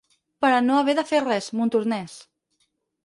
[0.45, 2.17] Per a no haver de fer res, Montornès.